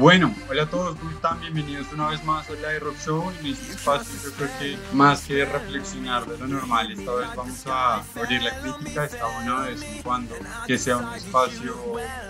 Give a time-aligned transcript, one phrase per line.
[0.00, 1.38] Bueno, hola a todos, ¿cómo están?
[1.40, 3.30] Bienvenidos una vez más a la de Rock Show.
[3.38, 7.66] En este espacio yo creo que más que reflexionar de lo normal, esta vez vamos
[7.66, 9.26] a abrir la crítica, está
[9.62, 10.34] de vez en cuando
[10.66, 11.76] que sea un espacio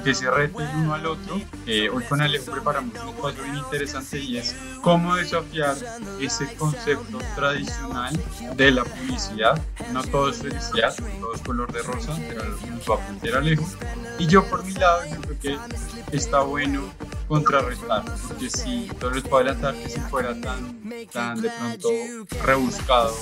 [0.02, 1.40] que se rete el uno al otro.
[1.64, 5.76] Eh, hoy con Alejo preparamos un espacio bien interesante y es cómo desafiar
[6.20, 8.20] ese concepto tradicional
[8.56, 9.62] de la publicidad.
[9.92, 13.64] No todo es felicidad, todo es color de rosa, pero nos va a Alejo.
[14.18, 16.82] Y yo por mi lado, yo creo que está bueno
[17.30, 21.88] contrarrestar, porque si no les puedo adelantar que si fuera tan, tan de pronto
[22.44, 23.14] rebuscado,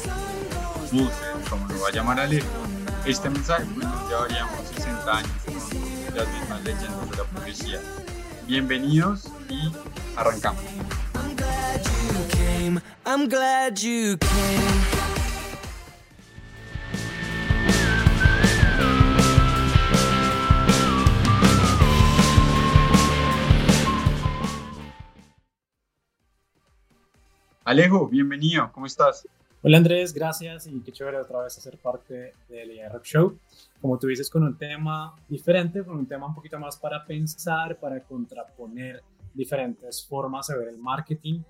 [1.51, 2.47] como lo va a llamar Alejo,
[3.05, 7.81] este mensaje pues nos llevaríamos 60 años con las mismas leyendas de la publicidad.
[8.47, 9.71] Bienvenidos y
[10.17, 10.63] arrancamos.
[13.05, 14.98] I'm glad you came.
[27.69, 29.29] Alejo, bienvenido, ¿cómo estás?
[29.63, 33.39] Hola Andrés, gracias y qué chévere otra vez hacer parte del Rock Show.
[33.79, 37.79] Como tú dices, con un tema diferente, con un tema un poquito más para pensar,
[37.79, 39.03] para contraponer
[39.35, 41.43] diferentes formas de ver el marketing.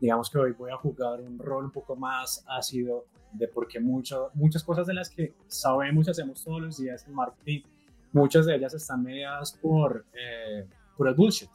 [0.00, 4.30] Digamos que hoy voy a jugar un rol un poco más ácido de porque mucho,
[4.34, 7.62] muchas cosas de las que sabemos y hacemos todos los días en marketing,
[8.12, 11.50] muchas de ellas están mediadas por, eh, por el bullshit.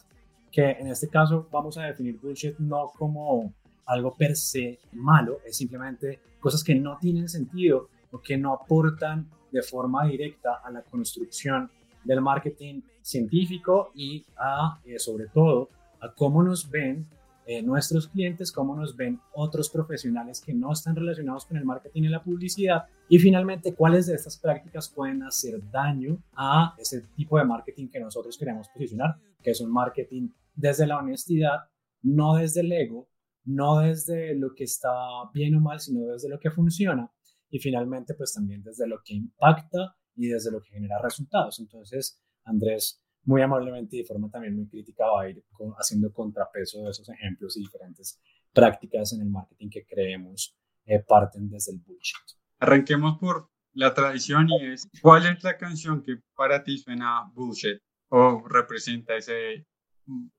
[0.52, 3.54] Que en este caso vamos a definir bullshit no como
[3.90, 9.28] algo per se malo, es simplemente cosas que no tienen sentido o que no aportan
[9.52, 11.70] de forma directa a la construcción
[12.04, 17.08] del marketing científico y a, eh, sobre todo, a cómo nos ven
[17.48, 22.04] eh, nuestros clientes, cómo nos ven otros profesionales que no están relacionados con el marketing
[22.04, 22.84] y la publicidad.
[23.10, 28.00] Y finalmente cuáles de estas prácticas pueden hacer daño a ese tipo de marketing que
[28.00, 31.70] nosotros queremos posicionar, que es un marketing desde la honestidad,
[32.04, 33.08] no desde el ego,
[33.46, 34.90] no desde lo que está
[35.34, 37.12] bien o mal, sino desde lo que funciona
[37.50, 41.60] y finalmente pues también desde lo que impacta y desde lo que genera resultados.
[41.60, 45.44] Entonces, Andrés muy amablemente y de forma también muy crítica va a ir
[45.78, 48.20] haciendo contrapeso de esos ejemplos y diferentes
[48.54, 52.18] prácticas en el marketing que creemos eh, parten desde el bullshit.
[52.60, 57.80] Arranquemos por la tradición y es, ¿cuál es la canción que para ti suena bullshit
[58.10, 59.68] o representa ese,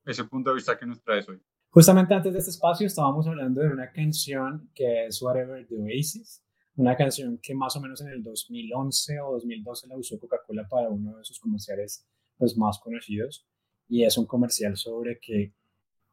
[0.05, 1.41] ese punto de vista que nos traes hoy?
[1.73, 6.43] Justamente antes de este espacio estábamos hablando de una canción que es Whatever the Oasis,
[6.75, 10.89] una canción que más o menos en el 2011 o 2012 la usó Coca-Cola para
[10.89, 13.47] uno de sus comerciales pues, más conocidos
[13.89, 15.55] y es un comercial sobre que,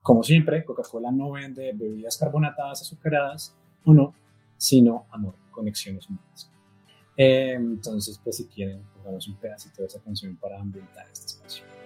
[0.04, 4.14] como siempre, Coca-Cola no vende bebidas carbonatadas azucaradas o no,
[4.58, 6.52] sino amor, conexiones humanas.
[7.16, 11.77] Eh, entonces, pues si quieren, pongamos un pedacito de esa canción para ambientar este espacio.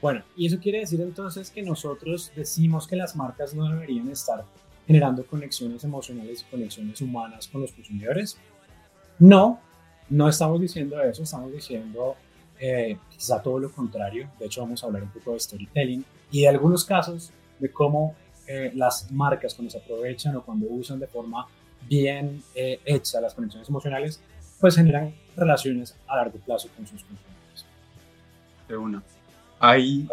[0.00, 4.44] Bueno, y eso quiere decir entonces que nosotros decimos que las marcas no deberían estar
[4.86, 8.38] generando conexiones emocionales y conexiones humanas con los consumidores.
[9.18, 9.60] No,
[10.08, 12.16] no estamos diciendo eso, estamos diciendo
[12.60, 14.30] eh, quizá todo lo contrario.
[14.38, 18.14] De hecho, vamos a hablar un poco de storytelling y de algunos casos de cómo
[18.46, 21.46] eh, las marcas cuando se aprovechan o cuando usan de forma
[21.86, 24.22] bien eh, hecha las conexiones emocionales,
[24.60, 27.66] pues generan relaciones a largo plazo con sus consumidores.
[28.66, 29.02] De una
[29.60, 30.08] ahí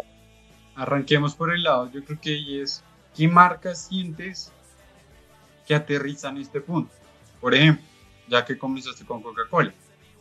[0.74, 2.82] arranquemos por el lado, yo creo que ahí es,
[3.14, 4.52] ¿qué marcas sientes
[5.66, 6.92] que aterrizan este punto?
[7.40, 7.84] Por ejemplo,
[8.28, 9.72] ya que comenzaste con Coca-Cola.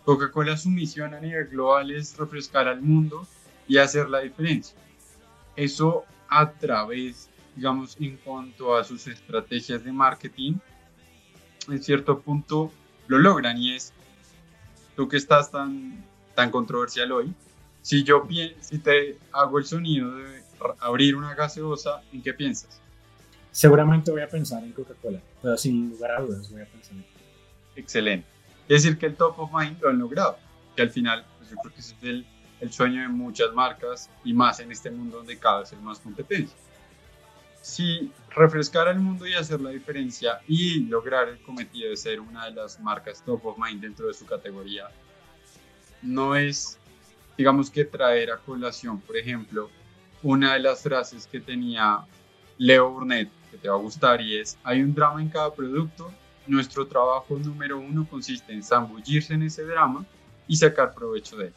[0.04, 3.28] Coca-Cola su misión a nivel global es refrescar al mundo
[3.68, 4.78] y hacer la diferencia.
[5.56, 10.54] Eso a través, digamos, en cuanto a sus estrategias de marketing,
[11.68, 12.72] en cierto punto
[13.08, 13.94] lo logran y es,
[14.96, 16.06] tú que estás tan,
[16.36, 17.34] tan controversial hoy,
[17.86, 18.28] si yo
[18.62, 20.42] si te hago el sonido de
[20.80, 22.82] abrir una gaseosa, ¿en qué piensas?
[23.52, 27.06] Seguramente voy a pensar en Coca-Cola, pero sin lugar a dudas voy a pensar en
[27.76, 28.28] Excelente.
[28.68, 30.40] Es decir, que el top of mind lo han logrado,
[30.76, 32.26] que al final, pues yo creo que ese es el,
[32.60, 36.00] el sueño de muchas marcas y más en este mundo donde cada vez hay más
[36.00, 36.58] competencia.
[37.62, 42.46] Si refrescar al mundo y hacer la diferencia y lograr el cometido de ser una
[42.46, 44.88] de las marcas top of mind dentro de su categoría,
[46.02, 46.80] no es
[47.38, 49.70] digamos que traer a colación, por ejemplo,
[50.24, 52.06] una de las frases que tenía
[52.58, 56.12] Leo Burnett, que te va a gustar, y es, hay un drama en cada producto,
[56.48, 60.06] nuestro trabajo número uno consiste en zambullirse en ese drama
[60.48, 61.54] y sacar provecho de él.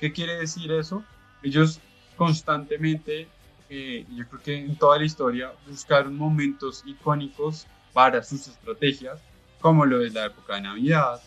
[0.00, 1.04] ¿Qué quiere decir eso?
[1.42, 1.80] Ellos
[2.16, 3.28] constantemente
[3.68, 9.20] eh, yo creo que en toda la historia buscaron momentos icónicos para sus estrategias,
[9.60, 11.20] como lo es la época de Navidad,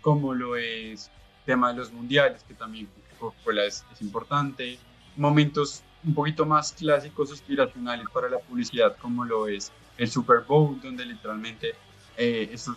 [0.00, 2.88] como lo es el tema de los mundiales, que también
[3.30, 4.78] Coca-Cola es, es importante,
[5.16, 10.80] momentos un poquito más clásicos, aspiracionales para la publicidad, como lo es el Super Bowl,
[10.80, 11.74] donde literalmente
[12.16, 12.76] eh, esos,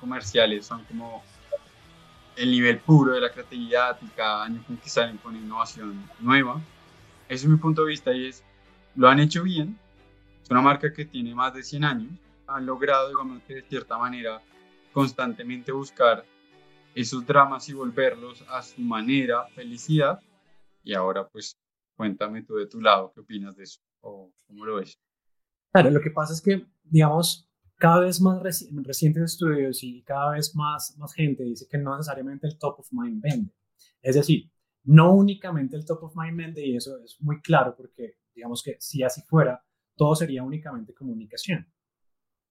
[0.00, 1.22] comerciales son como
[2.36, 6.60] el nivel puro de la creatividad y cada año que salen con innovación nueva.
[7.26, 8.42] Ese es mi punto de vista y es,
[8.96, 9.78] lo han hecho bien,
[10.42, 12.10] es una marca que tiene más de 100 años,
[12.46, 14.42] han logrado, digamos que de cierta manera,
[14.92, 16.24] constantemente buscar
[16.94, 20.20] esos dramas y volverlos a su manera felicidad.
[20.82, 21.58] Y ahora pues
[21.96, 23.80] cuéntame tú de tu lado, ¿qué opinas de eso?
[24.00, 24.98] ¿O cómo lo ves?
[25.72, 30.54] Claro, lo que pasa es que, digamos, cada vez más recientes estudios y cada vez
[30.54, 33.52] más, más gente dice que no necesariamente el top of mind vende.
[34.00, 34.50] Es decir,
[34.84, 38.76] no únicamente el top of mind vende y eso es muy claro porque digamos que
[38.78, 39.64] si así fuera,
[39.96, 41.72] todo sería únicamente comunicación.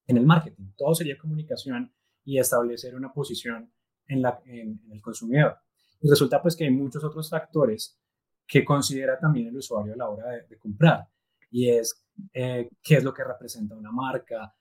[0.07, 1.94] En el marketing, todo sería comunicación
[2.25, 3.73] y establecer una posición
[4.07, 5.57] en, el consumidor.
[6.01, 7.97] Y resulta pues que hay muchos otros factores
[8.45, 11.07] que considera también el usuario a la hora de, de comprar
[11.53, 12.03] y es
[12.33, 14.53] eh, qué es lo que representa una marca,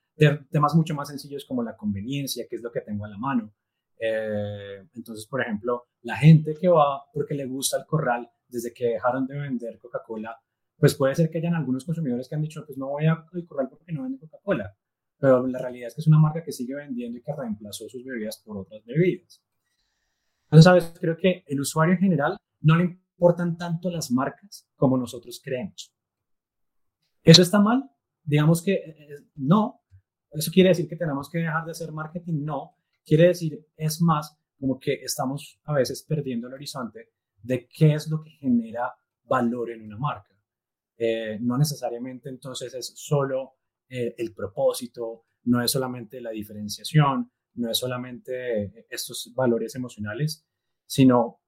[0.51, 3.53] temas mucho más sencillos como la conveniencia, qué es lo que tengo a la mano.
[3.99, 8.89] Eh, entonces, por ejemplo, la gente que va porque le gusta el corral desde que
[8.89, 10.39] dejaron de vender Coca-Cola,
[10.77, 13.69] pues puede ser que hayan algunos consumidores que han dicho, pues no voy al corral
[13.71, 14.77] porque no vende Coca-Cola.
[15.23, 18.05] Pero la realidad es que es una marca que sigue vendiendo y que reemplazó sus
[18.05, 19.41] bebidas por otras bebidas.
[20.47, 20.95] Entonces, ¿sabes?
[21.01, 25.95] Creo que el usuario en general no le importan tanto las marcas como nosotros creemos.
[27.23, 27.89] ¿Eso está mal?
[28.25, 29.83] Digamos que eh, eh, no,
[30.33, 32.45] ¿Eso quiere decir que tenemos que dejar de hacer marketing?
[32.45, 32.75] No.
[33.05, 37.11] Quiere decir, es más, como que estamos a veces perdiendo el horizonte
[37.43, 38.95] de qué es lo que genera
[39.25, 40.35] valor en una marca.
[40.97, 43.57] Eh, no necesariamente entonces es solo
[43.93, 50.47] eh, el propósito, no es solamente la diferenciación, no es solamente estos valores emocionales,
[50.87, 51.41] sino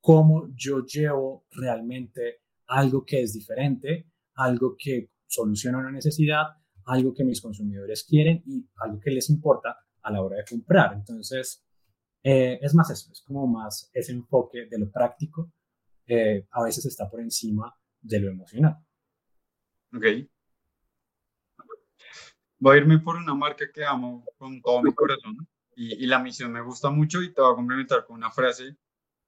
[0.00, 6.46] cómo yo llevo realmente algo que es diferente, algo que soluciona una necesidad
[6.86, 10.94] algo que mis consumidores quieren y algo que les importa a la hora de comprar.
[10.94, 11.64] Entonces,
[12.22, 15.52] eh, es más eso, es como más ese enfoque de lo práctico,
[16.06, 18.76] eh, a veces está por encima de lo emocional.
[19.94, 20.04] Ok.
[22.62, 25.36] Voy a irme por una marca que amo con todo mi corazón
[25.74, 28.76] y, y la misión me gusta mucho y te voy a complementar con una frase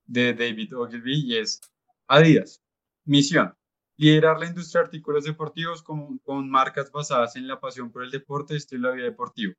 [0.07, 1.61] de David Ogilvy y es
[2.07, 2.63] Adidas,
[3.05, 3.53] misión,
[3.97, 8.13] liderar la industria de artículos deportivos con, con marcas basadas en la pasión por el
[8.13, 9.55] deporte y estilo de vida deportivo.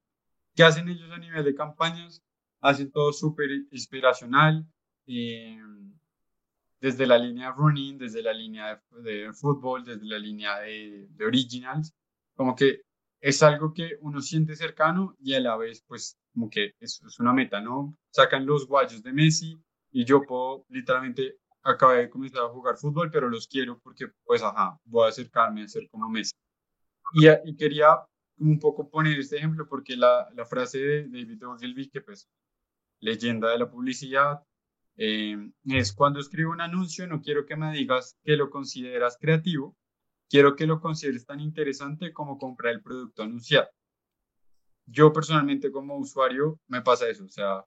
[0.55, 2.23] ¿Qué hacen ellos a nivel de campañas?
[2.61, 4.65] Hacen todo súper inspiracional,
[5.05, 5.59] eh,
[6.79, 11.93] desde la línea running, desde la línea de, fútbol, desde la línea de, de, originals,
[12.35, 12.84] como que
[13.25, 17.33] es algo que uno siente cercano y a la vez, pues, como que es, una
[17.33, 17.97] meta, ¿no?
[18.11, 19.59] Sacan los guayos de Messi
[19.91, 24.43] y yo puedo literalmente acabé de comenzar a jugar fútbol, pero los quiero porque, pues,
[24.43, 26.33] ajá, voy a acercarme a ser como Messi.
[27.15, 27.97] Y, y quería
[28.37, 32.29] un poco poner este ejemplo porque la, la frase de David Ogilvy, que pues,
[32.99, 34.43] leyenda de la publicidad,
[34.97, 39.75] eh, es cuando escribo un anuncio, no quiero que me digas que lo consideras creativo,
[40.29, 43.67] quiero que lo consideres tan interesante como comprar el producto anunciado.
[44.85, 47.65] Yo personalmente como usuario me pasa eso, o sea,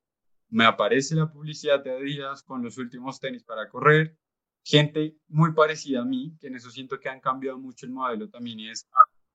[0.51, 4.17] me aparece la publicidad de Adidas con los últimos tenis para correr,
[4.65, 8.29] gente muy parecida a mí, que en eso siento que han cambiado mucho el modelo
[8.29, 8.89] también, y es,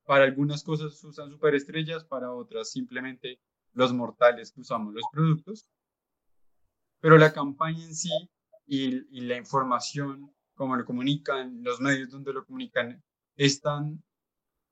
[0.06, 3.39] para algunas cosas usan superestrellas, para otras simplemente
[3.74, 5.68] los mortales que usamos los productos,
[7.00, 8.12] pero la campaña en sí
[8.65, 13.03] y, la información, como lo comunican, los medios donde lo comunican,
[13.36, 14.04] están,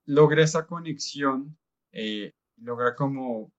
[0.06, 1.58] logra esa conexión,
[1.92, 3.52] eh, logra como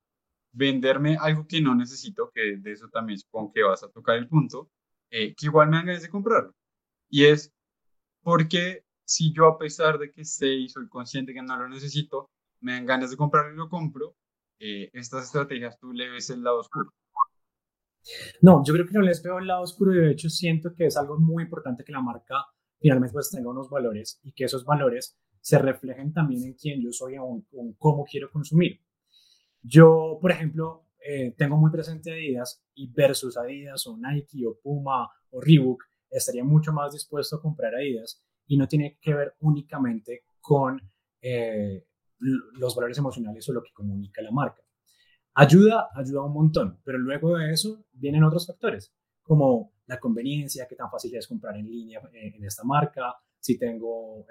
[0.52, 4.28] venderme algo que no necesito, que de eso también supongo que vas a tocar el
[4.28, 4.71] punto,
[5.11, 6.54] eh, que igual me dan ganas de comprarlo.
[7.09, 7.52] Y es
[8.23, 12.30] porque si yo a pesar de que sé y soy consciente que no lo necesito,
[12.61, 14.16] me dan ganas de comprarlo y lo compro,
[14.59, 16.92] eh, estas estrategias tú le ves el lado oscuro.
[18.40, 20.87] No, yo creo que no les veo el lado oscuro y de hecho siento que
[20.87, 22.44] es algo muy importante que la marca
[22.82, 26.92] finalmente pues tenga unos valores y que esos valores se reflejen también en quién yo
[26.92, 28.80] soy o en cómo quiero consumir.
[29.62, 35.08] Yo, por ejemplo, eh, tengo muy presente Adidas y versus Adidas o Nike o Puma
[35.30, 40.24] o Reebok, estaría mucho más dispuesto a comprar Adidas y no tiene que ver únicamente
[40.40, 40.80] con
[41.20, 41.86] eh,
[42.18, 44.62] los valores emocionales o lo que comunica la marca.
[45.34, 48.92] Ayuda, ayuda un montón, pero luego de eso vienen otros factores,
[49.32, 53.58] como la conveniencia, qué tan fácil es comprar en línea eh, en esta marca, si
[53.58, 54.26] tengo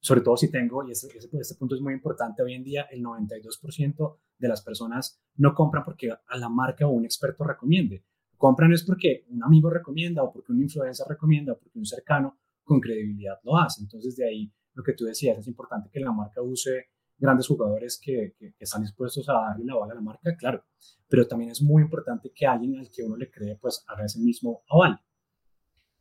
[0.00, 3.02] sobre todo si tengo, y este, este, punto es muy importante, hoy en día el
[3.02, 8.04] 92% de las personas no compran porque a la marca o un experto recomiende.
[8.38, 12.38] Compran es porque un amigo recomienda o porque un influencer recomienda o porque un cercano
[12.64, 13.82] con credibilidad lo hace.
[13.82, 16.86] Entonces de ahí lo que tú decías, es importante que la marca use
[17.18, 20.64] grandes jugadores que, están dispuestos a darle la bala a la marca, claro,
[21.08, 24.20] pero también es muy importante que alguien al que uno le cree, pues haga ese
[24.20, 25.00] mismo aval.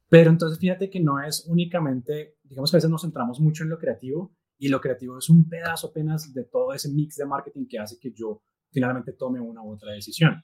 [0.10, 3.70] Pero entonces fíjate que no es únicamente, digamos que a veces nos centramos mucho en
[3.70, 7.68] lo creativo y lo creativo es un pedazo apenas de todo ese mix de marketing
[7.68, 10.44] que hace que yo finalmente tome una u otra decisión.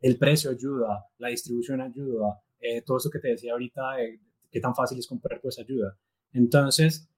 [0.00, 4.60] El precio ayuda, la distribución ayuda, eh, todo eso que te decía ahorita, de qué
[4.60, 5.96] tan fácil es comprar, pues ayuda.
[6.32, 7.08] Entonces,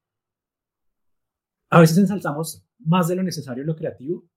[1.69, 4.27] a veces ensalzamos más de lo necesario lo creativo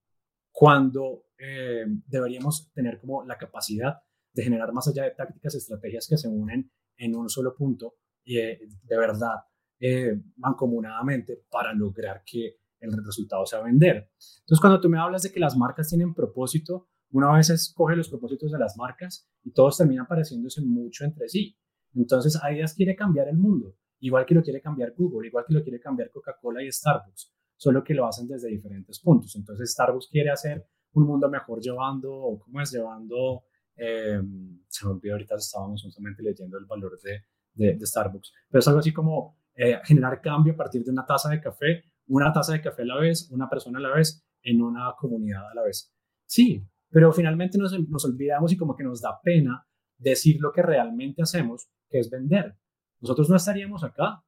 [0.51, 3.99] cuando eh, deberíamos tener como la capacidad
[4.33, 7.95] de generar más allá de tácticas, estrategias que se unen en un solo punto
[8.25, 9.37] y eh, de verdad
[9.81, 14.11] eh, mancomunadamente para lograr que el resultado sea vender.
[14.41, 18.09] Entonces, cuando tú me hablas de que las marcas tienen propósito, una vez escoge los
[18.09, 21.57] propósitos de las marcas y todos terminan pareciéndose mucho entre sí.
[21.95, 25.63] Entonces, Adidas quiere cambiar el mundo, igual que lo quiere cambiar Google, igual que lo
[25.63, 29.35] quiere cambiar Coca-Cola y Starbucks, solo que lo hacen desde diferentes puntos.
[29.37, 32.71] Entonces, Starbucks quiere hacer un mundo mejor llevando, ¿cómo es?
[32.71, 33.45] Llevando
[33.79, 34.21] eh,
[34.67, 38.81] se me olvidó ahorita, estábamos justamente leyendo el valor de, de, Starbucks, pero es algo
[38.81, 42.61] así como eh, generar cambio a partir de una taza de café, una taza de
[42.61, 45.95] café a la vez, una persona a la vez, en una comunidad a la vez.
[46.27, 49.65] Sí, pero finalmente nos, nos olvidamos y como que nos da pena
[49.97, 52.57] decir lo que realmente hacemos, que es vender.
[53.01, 54.25] Nosotros no estaríamos acá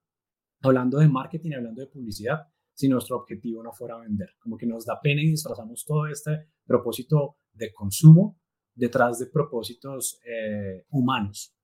[0.63, 4.31] hablando de marketing, hablando de publicidad, si nuestro objetivo no fuera vender.
[4.39, 8.39] Como que nos da pena y disfrazamos todo este propósito de consumo
[8.75, 11.55] detrás de propósitos eh, humanos.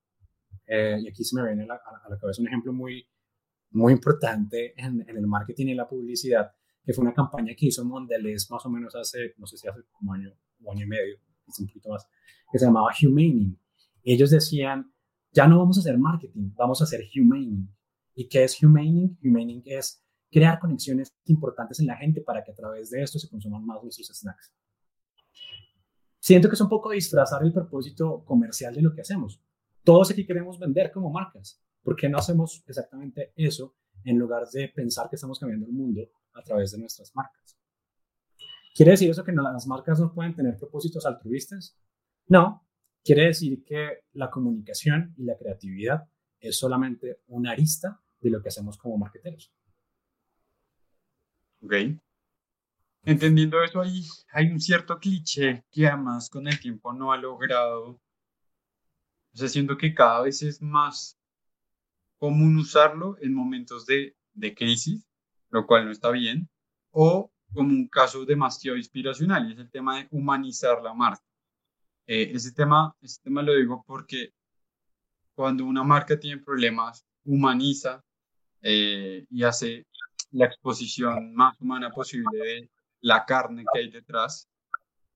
[0.67, 3.09] Eh, y aquí se me viene a la, cabeza un ejemplo muy,
[3.71, 6.53] muy importante en, el marketing y la publicidad,
[6.85, 9.81] que fue una campaña que hizo Mondelez más o menos hace, no sé si hace
[9.93, 11.17] como año, un año y medio,
[11.59, 12.07] un poquito más,
[12.51, 13.59] que se llamaba Humaning.
[14.03, 14.93] Ellos decían,
[15.37, 17.69] ya no vamos a hacer marketing, vamos a hacer humaning.
[18.15, 19.19] ¿Y qué es humaning?
[19.23, 23.29] Humaning es crear conexiones importantes en la gente para que a través de esto se
[23.29, 24.51] consuman más nuestros snacks.
[26.19, 29.39] Siento que es un poco disfrazar el propósito comercial de lo que hacemos.
[29.85, 31.63] Todos aquí queremos vender como marcas.
[31.83, 36.01] ¿Por qué no hacemos exactamente eso en lugar de pensar que estamos cambiando el mundo
[36.33, 37.59] a través de nuestras marcas?
[38.75, 41.79] ¿Quiere decir eso que las marcas no pueden tener propósitos altruistas?
[42.27, 42.66] No.
[43.07, 46.11] Quiere decir que la comunicación y la creatividad
[46.41, 49.55] es solamente una arista de lo que hacemos como marketeros.
[51.63, 51.73] Ok.
[53.05, 57.91] Entendiendo eso, ahí hay un cierto cliché que además con el tiempo no ha logrado.
[57.91, 61.17] O sea, siento que cada vez es más
[62.19, 65.07] común usarlo en momentos de, de crisis,
[65.51, 66.51] lo cual no está bien,
[66.91, 71.26] o como un caso demasiado inspiracional, y es el tema de humanizar la marca.
[72.07, 74.33] Eh, ese, tema, ese tema lo digo porque
[75.35, 78.03] cuando una marca tiene problemas, humaniza
[78.63, 79.87] eh, y hace
[80.31, 82.71] la exposición más humana posible de
[83.01, 84.49] la carne que hay detrás.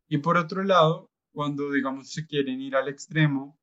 [0.09, 3.59] Y por otro lado, cuando, digamos, se quieren ir al extremo,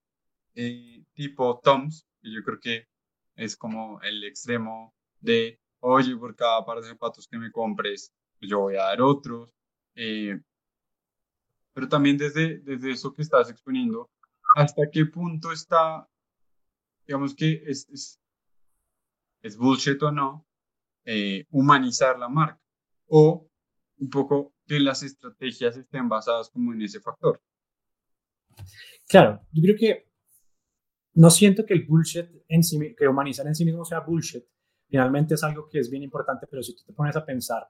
[0.56, 2.88] eh, tipo Toms, que yo creo que
[3.36, 8.62] es como el extremo de, oye, por cada par de zapatos que me compres, yo
[8.62, 9.52] voy a dar otros.
[9.96, 10.40] Eh,
[11.78, 14.10] pero también desde, desde eso que estás exponiendo,
[14.56, 16.10] ¿hasta qué punto está,
[17.06, 18.20] digamos que es, es,
[19.44, 20.48] es bullshit o no,
[21.06, 22.60] eh, humanizar la marca?
[23.06, 23.48] O
[24.00, 27.40] un poco que las estrategias estén basadas como en ese factor.
[29.08, 30.12] Claro, yo creo que
[31.14, 34.44] no siento que el bullshit en sí, que humanizar en sí mismo sea bullshit.
[34.88, 37.70] Finalmente es algo que es bien importante, pero si tú te pones a pensar,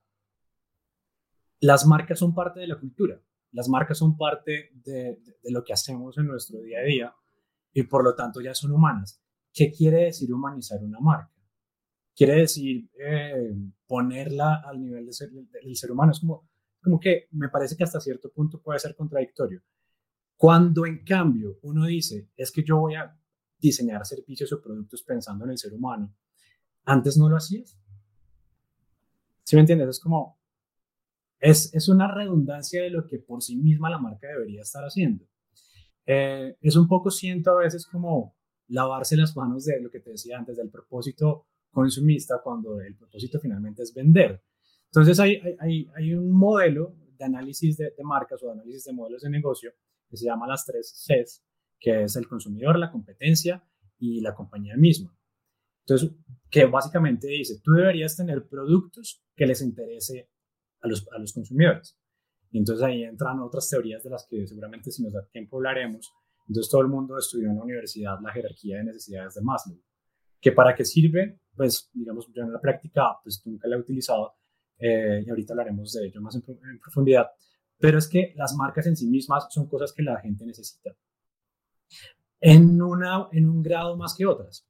[1.59, 6.17] las marcas son parte de la cultura, las marcas son parte de, lo que hacemos
[6.17, 7.15] en nuestro día a día
[7.73, 9.21] y por lo tanto ya son humanas.
[9.53, 11.31] ¿Qué quiere decir humanizar una marca?
[12.17, 16.11] quiere decir eh, ponerla al nivel del ser humano.
[16.11, 16.49] Es como,
[16.81, 19.61] como que me parece que hasta cierto punto puede ser contradictorio.
[20.35, 23.15] Cuando en cambio uno dice, es que yo voy a
[23.59, 26.15] diseñar servicios o productos pensando en el ser humano,
[26.85, 27.77] antes no lo hacías.
[29.43, 29.87] ¿Sí me entiendes?
[29.89, 30.36] Es como,
[31.39, 35.25] es, es una redundancia de lo que por sí misma la marca debería estar haciendo.
[36.05, 38.35] Eh, es un poco, siento a veces como
[38.67, 43.39] lavarse las manos de lo que te decía antes, del propósito consumista cuando el propósito
[43.39, 44.41] finalmente es vender.
[44.85, 49.21] Entonces hay, hay, hay un modelo de análisis de, marcas o de análisis de modelos
[49.21, 49.71] de negocio
[50.09, 51.43] que se llama las tres Cs,
[51.79, 53.63] que es el consumidor, la competencia
[53.97, 55.15] y la compañía misma.
[55.85, 56.11] Entonces,
[56.49, 60.29] que básicamente dice, tú deberías tener productos que les interese
[60.87, 61.97] a los, a los consumidores.
[62.51, 66.13] Y entonces ahí entran otras teorías de las que seguramente si nos da tiempo hablaremos.
[66.47, 69.77] Entonces todo el mundo estudió en la universidad la jerarquía de necesidades de Maslow.
[70.39, 71.39] ¿Que para qué sirve?
[71.55, 74.35] Pues digamos, yo en la práctica pues nunca la he utilizado
[74.79, 77.27] eh, y ahorita hablaremos de ello más en, profundidad.
[77.79, 80.95] Pero es que las marcas en sí mismas son cosas que la gente necesita
[82.39, 84.67] en, una, en un grado más que otras.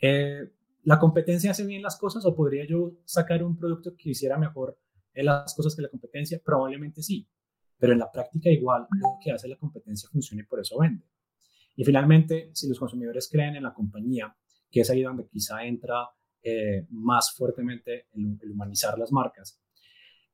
[0.00, 0.50] Eh,
[0.82, 4.78] ¿La competencia hace bien las cosas o podría yo sacar un producto que hiciera mejor
[5.22, 6.40] las cosas que la competencia?
[6.44, 7.28] Probablemente sí,
[7.78, 11.04] pero en la práctica igual lo que hace la competencia funciona y por eso vende.
[11.76, 14.34] Y finalmente, si los consumidores creen en la compañía,
[14.70, 16.08] que es ahí donde quizá entra
[16.42, 19.60] eh, más fuertemente el, el humanizar las marcas,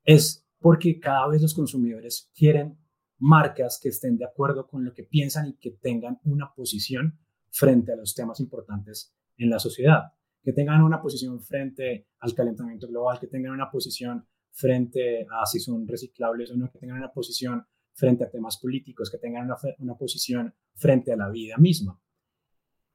[0.05, 2.79] es porque cada vez los consumidores quieren
[3.19, 7.19] marcas que estén de acuerdo con lo que piensan y que tengan una posición
[7.51, 12.89] frente a los temas importantes en la sociedad que tengan una posición frente al calentamiento
[12.89, 17.13] global, que tengan una posición frente a si son reciclables o no, que tengan una
[17.13, 22.01] posición frente a temas políticos, que tengan una, una posición frente a la vida misma.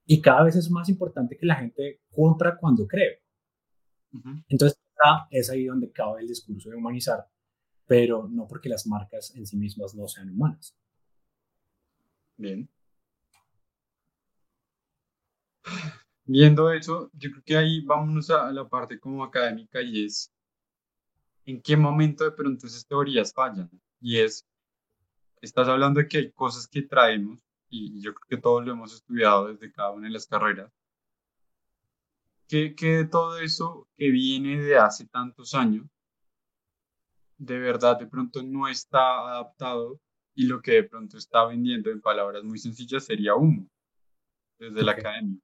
[0.05, 3.21] Y cada vez es más importante que la gente compra cuando cree.
[4.47, 4.79] Entonces,
[5.29, 7.27] es ahí donde cabe el discurso de humanizar,
[7.85, 10.75] pero no porque las marcas en sí mismas no sean humanas.
[12.37, 12.69] Bien.
[16.25, 20.33] viendo eso, yo creo que ahí vámonos a la parte como académica y es
[21.45, 23.69] en qué momento de pronto esas teorías fallan.
[24.01, 24.45] Y es,
[25.41, 28.93] estás hablando de que hay cosas que traemos, y yo creo que todos lo hemos
[28.93, 30.71] estudiado desde cada una de las carreras,
[32.47, 35.85] que, que de todo eso que viene de hace tantos años,
[37.37, 39.99] de verdad de pronto no está adaptado
[40.35, 43.67] y lo que de pronto está vendiendo en palabras muy sencillas sería humo
[44.57, 45.39] desde la academia.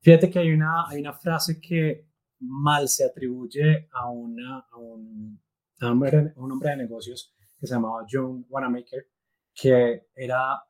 [0.00, 2.09] Fíjate que hay una, hay una frase que
[2.40, 5.40] mal se atribuye a, una, a, un,
[5.82, 9.06] hombre, un hombre de negocios que se llamaba John Wanamaker,
[9.54, 10.62] que era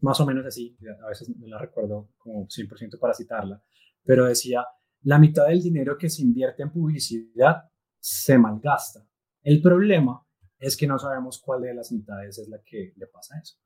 [0.00, 3.62] más o menos así, a veces no la recuerdo como 100% para citarla,
[4.04, 4.64] pero decía,
[5.02, 7.64] la mitad del dinero que se invierte en publicidad
[7.98, 9.06] se malgasta.
[9.42, 10.22] El problema
[10.58, 13.56] es que no sabemos cuál de las mitades es la que le pasa eso.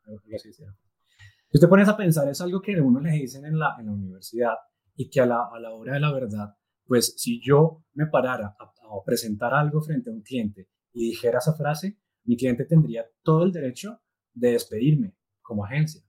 [1.51, 3.87] Si te pones a pensar, es algo que a uno le dicen en la, en
[3.87, 4.55] la universidad
[4.95, 6.57] y que a la, a la hora de la verdad,
[6.89, 8.73] pues si yo me parara a,
[9.05, 13.53] presentar algo frente a un cliente y dijera esa frase, mi cliente tendría todo el
[13.53, 14.01] derecho
[14.33, 16.03] de despedirme como agencia.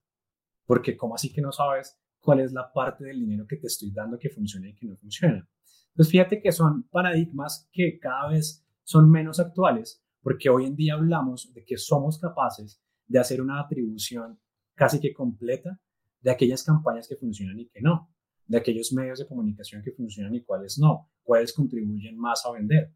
[0.66, 3.92] Porque como así que no sabes cuál es la parte del dinero que te estoy
[3.92, 5.48] dando que funciona y que no funciona.
[5.90, 10.94] Entonces fíjate que son paradigmas que cada vez son menos actuales porque hoy en día
[10.94, 14.40] hablamos de que somos capaces de hacer una atribución
[14.76, 15.82] casi que completa
[16.22, 18.14] de aquellas campañas que funcionan y que no
[18.50, 22.92] de aquellos medios de comunicación que funcionan y cuáles no, cuáles contribuyen más a vender.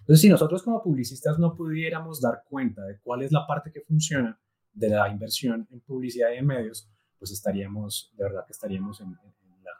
[0.00, 3.82] Entonces, si nosotros como publicistas no pudiéramos dar cuenta de cuál es la parte que
[3.82, 4.40] funciona
[4.72, 9.12] de la inversión en publicidad y en medios, pues estaríamos, de verdad que estaríamos en,
[9.62, 9.72] la,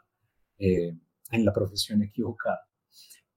[0.59, 0.95] eh,
[1.31, 2.61] en la profesión equivocada.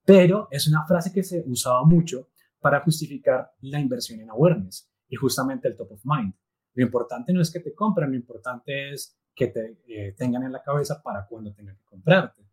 [0.05, 5.15] Pero es una frase que se usaba mucho para justificar la inversión en awareness y
[5.15, 6.35] justamente el top of mind.
[6.75, 10.51] Lo importante no es que te compren, lo importante es que te eh, tengan en
[10.51, 12.45] la cabeza para cuando tengan que comprarte.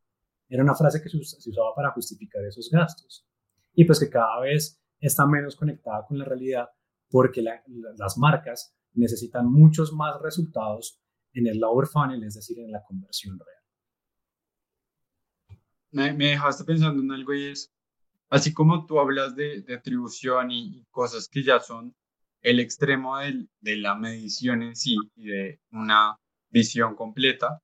[0.49, 3.27] Era una frase que se, usaba para justificar esos gastos.
[3.75, 6.69] Y pues que cada vez está menos conectada con la realidad
[7.11, 11.01] porque las marcas necesitan muchos más resultados
[11.33, 13.59] en el lower funnel, es decir, en la conversión real.
[15.91, 17.73] Me, me dejaste pensando en algo y es,
[18.29, 21.95] así como tú hablas de, de atribución y, cosas que ya son
[22.43, 26.19] el extremo del, de la medición en sí y de una
[26.51, 27.63] visión completa.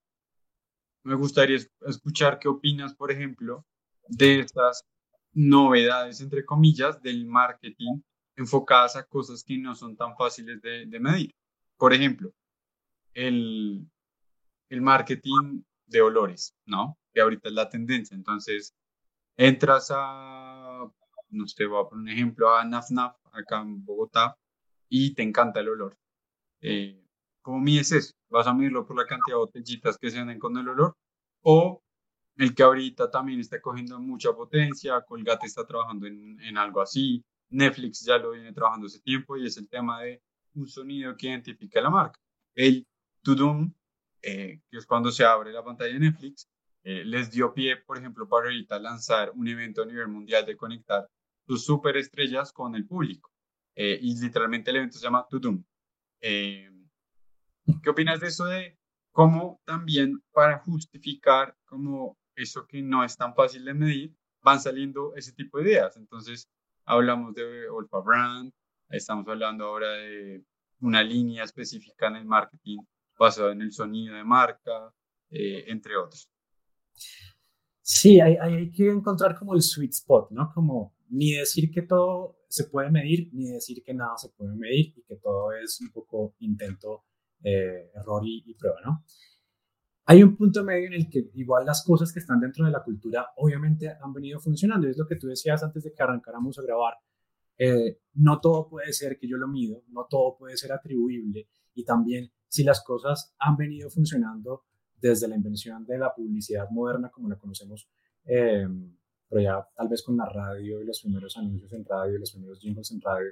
[1.03, 3.65] Me gustaría escuchar qué opinas, por ejemplo,
[4.07, 4.83] de estas
[5.33, 8.01] novedades, entre comillas, del marketing
[8.35, 11.33] enfocadas a cosas que no son tan fáciles de, medir.
[11.77, 12.33] Por ejemplo,
[13.13, 13.87] el,
[14.69, 16.97] el marketing de olores, ¿no?
[17.13, 18.15] Que ahorita es la tendencia.
[18.15, 18.73] Entonces,
[19.37, 20.89] entras a,
[21.29, 24.37] no sé, voy a poner un ejemplo, a NafNaf, acá en Bogotá,
[24.89, 25.97] y te encanta el olor.
[26.61, 27.04] Eh,
[27.45, 28.11] ¿Cómo mides eso?
[28.29, 30.97] ¿Vas a medirlo por la cantidad de botellitas que se venden con el olor?
[31.43, 31.79] O
[32.37, 37.23] el que ahorita también está cogiendo mucha potencia, Colgate está trabajando en, en algo así,
[37.49, 40.23] Netflix ya lo viene trabajando hace tiempo y es el tema de
[40.55, 42.19] un sonido que identifica la marca.
[42.55, 42.87] El
[43.21, 43.35] to
[44.23, 46.49] eh, que es cuando se abre la pantalla de Netflix,
[46.83, 50.57] eh, les dio pie, por ejemplo, para ahorita lanzar un evento a nivel mundial de
[50.57, 51.07] conectar
[51.45, 53.29] sus superestrellas con el público.
[53.75, 55.39] Eh, y literalmente el evento se llama To
[57.83, 58.77] ¿Qué opinas de eso de
[59.11, 65.15] cómo también para justificar como eso que no es tan fácil de medir, van saliendo
[65.15, 65.97] ese tipo de ideas.
[65.97, 66.49] Entonces,
[66.85, 68.51] hablamos de Olfa Brand,
[68.89, 70.43] estamos hablando ahora de
[70.81, 72.79] una línea específica en el marketing
[73.17, 74.93] basada en el sonido de marca,
[75.29, 76.29] eh, entre otros.
[77.81, 80.51] Sí, hay, hay, que encontrar como el sweet spot, ¿no?
[80.53, 84.93] Como ni decir que todo se puede medir, ni decir que nada se puede medir
[84.97, 87.05] y que todo es un poco intento,
[87.45, 89.03] eh, error y, y, prueba, ¿no?
[90.07, 92.83] Hay un punto medio en el que igual las cosas que están dentro de la
[92.83, 94.87] cultura obviamente han venido funcionando.
[94.87, 96.95] Es lo que tú decías antes de que arrancáramos a grabar.
[97.57, 101.85] Eh, no todo puede ser que yo lo mido, no todo puede ser atribuible y
[101.85, 104.63] también si las cosas han venido funcionando
[104.99, 107.87] desde la invención de la publicidad moderna como la conocemos,
[108.25, 108.67] eh,
[109.29, 112.31] pero ya tal vez con la radio y los primeros anuncios en radio y los
[112.31, 113.31] primeros jingles en radio,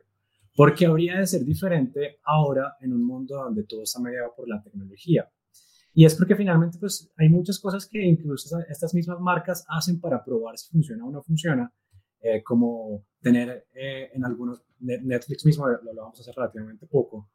[0.56, 4.62] porque habría de ser diferente ahora en un mundo donde todo está mediado por la
[4.62, 5.30] tecnología.
[5.94, 10.24] Y es porque finalmente pues hay muchas cosas que incluso estas mismas marcas hacen para
[10.24, 11.72] probar si funciona o no funciona,
[12.20, 17.30] eh, como tener eh, en algunos, Netflix mismo, lo hablamos hace relativamente poco,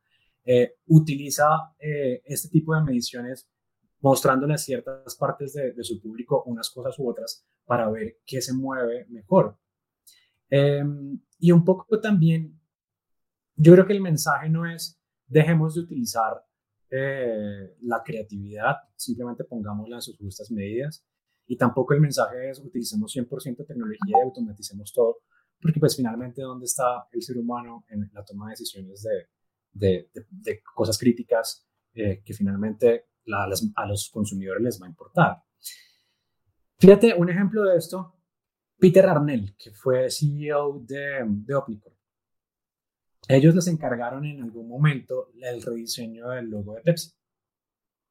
[0.44, 3.48] eh, utiliza este tipo de mediciones
[4.00, 8.40] mostrándole a ciertas partes de, de, su público unas cosas u otras para ver qué
[8.40, 9.58] se mueve mejor.
[10.50, 12.57] Em, y un poco también,
[13.58, 16.42] yo creo que el mensaje no es dejemos de utilizar
[16.90, 21.04] eh, la creatividad, simplemente pongámosla en sus justas medidas.
[21.46, 25.18] Y tampoco el mensaje es utilicemos 100% tecnología y automaticemos todo,
[25.60, 29.02] porque pues finalmente dónde está el ser humano en la toma de decisiones
[29.72, 35.42] de, de, cosas críticas eh, que finalmente a los consumidores les va a importar.
[36.78, 38.14] Fíjate, un ejemplo de esto,
[38.78, 41.97] Peter Arnell, que fue CEO de, de Opnicor.
[43.30, 47.12] Ellos les encargaron en algún momento el rediseño del logo de Pepsi.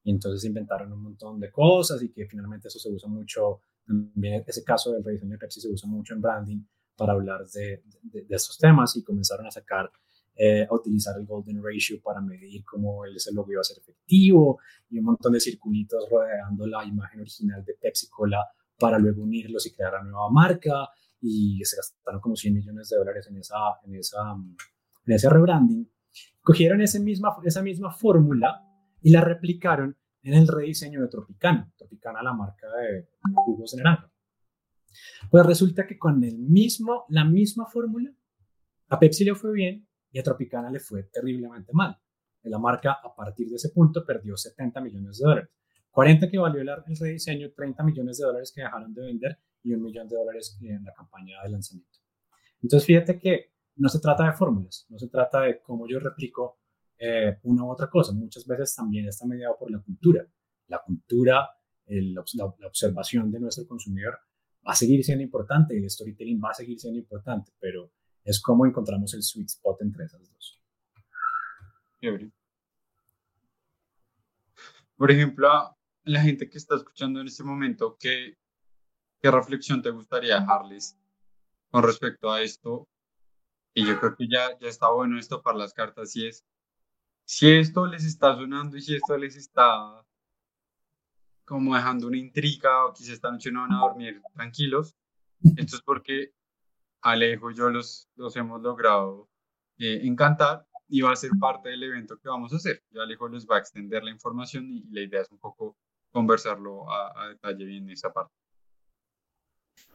[0.04, 4.44] Y entonces inventaron un montón de cosas y que finalmente eso se usa mucho, también
[4.46, 6.62] ese caso del rediseño de Pepsi se usa mucho en branding
[6.96, 9.90] para hablar de, de, de estos temas y comenzaron a sacar,
[10.36, 14.60] eh, a utilizar el Golden Ratio para medir cómo ese logo iba a ser efectivo
[14.88, 18.46] y un montón de circulitos rodeando la imagen original de Pepsi Cola
[18.78, 20.88] para luego unirlos y crear la nueva marca
[21.20, 24.36] y se gastaron como 100 millones de dólares en esa, en esa
[25.08, 25.90] en ese rebranding,
[26.42, 28.62] cogieron esa misma, esa misma fórmula
[29.00, 33.08] y la replicaron en el rediseño de Tropicana, Tropicana la marca de
[33.46, 34.12] jugos de naranja.
[35.30, 38.12] Pues resulta que con el mismo, la misma fórmula,
[38.88, 41.98] a Pepsi le fue bien y a Tropicana le fue terriblemente mal.
[42.42, 45.50] La marca a partir de ese punto perdió 70 millones de dólares.
[45.90, 49.82] 40 que valió el rediseño, 30 millones de dólares que dejaron de vender y un
[49.82, 51.98] millón de dólares en la campaña de lanzamiento.
[52.62, 56.58] Entonces fíjate que no se trata de fórmulas, no se trata de cómo yo replico
[56.98, 58.12] eh, una u otra cosa.
[58.12, 60.26] Muchas veces también está mediado por la cultura.
[60.66, 61.48] La cultura,
[61.86, 64.18] la, observación de nuestro consumidor
[64.66, 67.90] va a seguir siendo importante el storytelling va a seguir siendo importante, pero
[68.24, 70.60] es cómo encontramos el sweet spot entre esas dos.
[74.96, 75.48] Por ejemplo,
[76.02, 78.36] la gente que está escuchando en este momento, ¿qué,
[79.20, 80.98] qué reflexión te gustaría dejarles
[81.70, 82.88] con respecto a esto
[83.78, 86.44] y yo creo que ya, ya está bueno esto para las cartas, si es,
[87.24, 90.04] si esto les está sonando y si esto les está
[91.44, 94.96] como dejando una intriga o quizás esta noche no van a dormir tranquilos,
[95.56, 96.32] esto es porque
[97.02, 99.28] Alejo y yo los, los hemos logrado
[99.78, 102.82] eh, encantar y va a ser parte del evento que vamos a hacer.
[102.90, 105.76] Ya Alejo les va a extender la información y, la idea es un poco
[106.10, 108.34] conversarlo a, a detalle bien esa parte.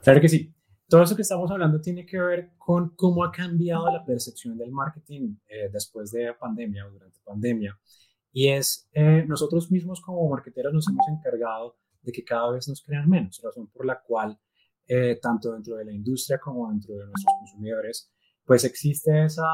[0.02, 0.54] Claro que sí
[0.94, 4.72] todo eso que estamos hablando tiene que ver con cómo ha cambiado la percepción del
[4.72, 7.76] marketing eh, después de pandemia o durante pandemia.
[8.32, 12.84] Y es, eh, nosotros mismos como marketeros nos hemos encargado de que cada vez nos
[12.84, 14.40] crean menos, razón por la cual
[14.86, 18.14] eh, tanto dentro de la industria como dentro de nuestros consumidores,
[18.46, 19.48] pues existe esa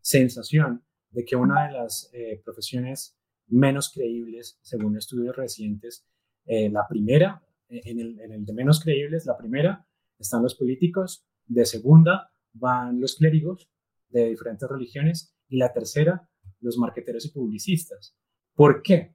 [0.00, 2.10] sensación de que una de las
[2.42, 3.14] profesiones
[3.48, 6.06] menos creíbles, según estudios recientes,
[6.46, 9.86] la primera, en el, en el de menos creíbles, la primera
[10.18, 13.70] están los políticos, de segunda van los clérigos
[14.08, 16.28] de diferentes religiones y la tercera,
[16.60, 18.16] los marqueteros y publicistas.
[18.54, 19.14] ¿Por qué?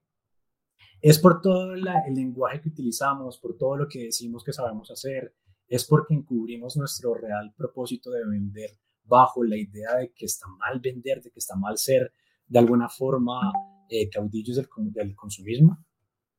[1.01, 5.35] Es por todo el lenguaje que utilizamos, por todo lo que decimos que sabemos hacer,
[5.67, 8.71] es porque encubrimos nuestro real propósito de vender
[9.03, 12.13] bajo la idea de que está mal vender, de que está mal ser
[12.47, 13.51] de alguna forma
[13.89, 15.83] eh, caudillos del, del consumismo.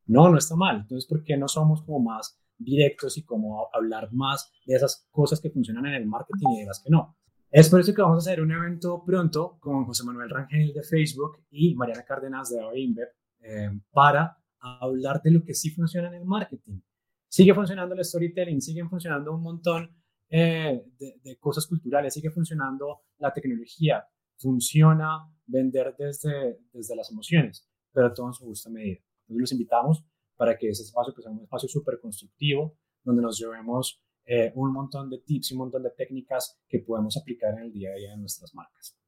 [0.07, 0.81] No, no está mal.
[0.81, 5.40] Entonces, ¿por qué no somos como más directos y cómo hablar más de esas cosas
[5.40, 7.16] que funcionan en el marketing y de las que no.
[7.50, 10.82] Es por eso que vamos a hacer un evento pronto con José Manuel Rangel de
[10.82, 13.08] Facebook y Mariana Cárdenas de Inver
[13.40, 16.80] eh, para hablar de lo que sí funciona en el marketing.
[17.28, 19.90] sigue funcionando el storytelling, siguen funcionando un montón
[20.30, 24.04] eh, de, cosas culturales, sigue funcionando la tecnología,
[24.36, 28.98] funciona vender desde, desde las emociones, pero todo en su justa medida.
[29.22, 30.04] Entonces los invitamos
[30.37, 34.73] para que ese espacio que sea un espacio súper constructivo, donde nos llevemos eh, un
[34.73, 37.97] montón de tips y un montón de técnicas que podemos aplicar en el día a
[37.97, 38.99] día de nuestras marcas.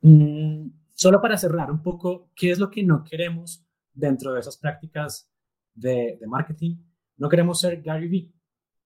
[0.00, 4.56] Mm, solo para cerrar un poco, ¿qué es lo que no queremos dentro de esas
[4.56, 5.30] prácticas
[5.74, 6.76] de, de marketing?
[7.16, 8.32] No queremos ser Gary Vee.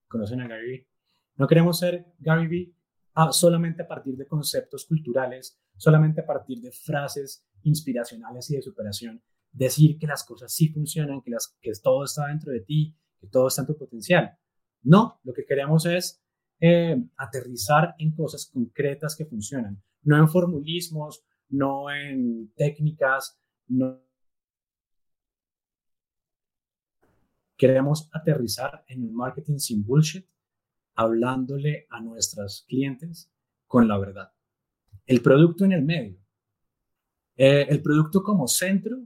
[0.07, 0.87] ¿Conocen a Gary Vee?
[1.35, 2.75] No queremos ser Gary Vee
[3.15, 8.61] ah, solamente a partir de conceptos culturales, solamente a partir de frases inspiracionales y de
[8.61, 9.21] superación.
[9.51, 13.27] Decir que las cosas sí funcionan, que, las, que todo está dentro de ti, que
[13.27, 14.37] todo está en tu potencial.
[14.83, 16.21] No, lo que queremos es
[16.59, 24.01] eh, aterrizar en cosas concretas que funcionan, no en formulismos, no en técnicas, no.
[27.57, 30.25] Queremos aterrizar en un marketing sin bullshit,
[30.95, 33.31] hablándole a nuestros clientes
[33.67, 34.31] con la verdad.
[35.05, 36.19] El producto en el medio.
[37.35, 39.01] Eh, el producto como centro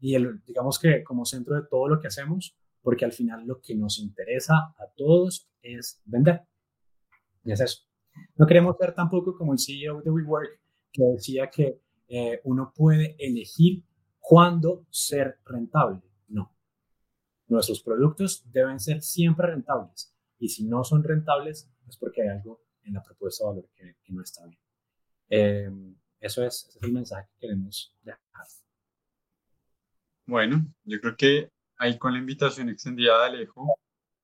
[0.00, 3.60] y el, digamos que como centro de todo lo que hacemos, porque al final lo
[3.60, 6.42] que nos interesa a todos es vender.
[7.44, 7.82] Y es eso.
[8.36, 10.60] No queremos ser tampoco como el CEO de WeWork,
[10.92, 13.84] que decía que eh, uno puede elegir
[14.18, 16.00] cuándo ser rentable.
[16.28, 16.54] No.
[17.46, 20.14] Nuestros productos deben ser siempre rentables.
[20.38, 23.94] Y si no son rentables, es porque hay algo en la propuesta de valor que,
[24.08, 24.60] no está bien.
[25.28, 25.70] Eh,
[26.18, 28.20] eso es, ese es el mensaje que queremos dejar.
[30.30, 33.76] Bueno, yo creo que ahí con la invitación extendida de Alejo,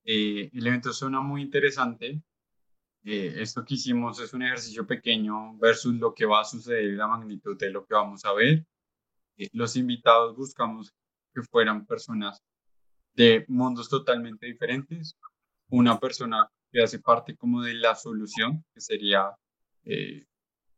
[0.05, 2.23] eh, el evento suena muy interesante.
[3.03, 7.09] Eh, esto que hicimos es un ejercicio pequeño versus lo que va a suceder la
[7.09, 8.65] magnitud de lo que vamos a ver.
[9.37, 10.95] Eh, los invitados buscamos
[11.35, 12.41] que fueran personas
[13.15, 15.17] de mundos totalmente diferentes.
[15.71, 19.33] Una persona que hace parte como de la solución, que sería,
[19.83, 20.25] en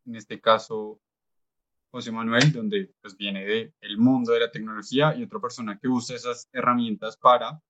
[0.07, 1.03] este caso,
[1.91, 5.89] José Manuel, donde pues viene del el mundo de la tecnología y otra persona que
[5.89, 7.61] usa esas herramientas para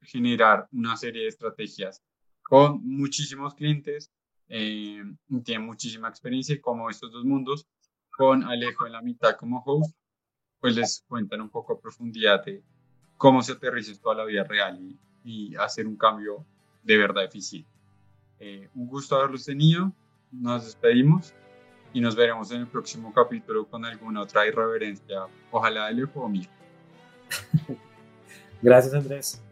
[0.00, 2.02] generar una serie de estrategias
[2.42, 4.10] con muchísimos clientes,
[4.48, 5.02] eh,
[5.44, 7.66] tiene muchísima experiencia como estos dos mundos,
[8.10, 9.94] con Alejo en la mitad como host,
[10.60, 12.62] pues les cuentan un poco a profundidad de
[13.16, 14.78] cómo se aterriza esto a la vida real
[15.24, 16.46] y, hacer un cambio
[16.84, 17.68] de verdad eficiente.
[18.38, 19.92] Eh, un gusto haberlos tenido,
[20.30, 21.34] nos despedimos
[21.92, 25.94] y nos veremos en el próximo capítulo con alguna otra irreverencia, ojalá de
[26.28, 26.48] mío.
[28.62, 29.45] Gracias Andrés.